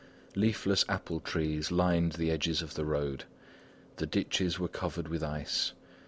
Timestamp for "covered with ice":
4.67-5.73